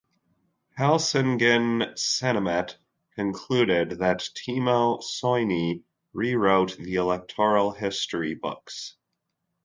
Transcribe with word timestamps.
"Helsingin 0.79 1.93
Sanomat" 1.95 2.75
concluded 3.13 3.99
that 3.99 4.27
"Timo 4.33 4.99
Soini 5.03 5.83
rewrote 6.11 6.75
the 6.77 6.95
electoral 6.95 7.69
history 7.69 8.33
books". 8.33 8.95